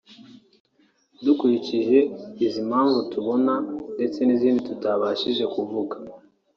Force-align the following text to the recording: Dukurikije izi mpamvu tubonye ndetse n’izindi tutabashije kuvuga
Dukurikije 1.23 1.97
izi 2.45 2.61
mpamvu 2.69 2.99
tubonye 3.11 3.55
ndetse 3.95 4.19
n’izindi 4.23 4.59
tutabashije 4.69 5.43
kuvuga 5.53 5.95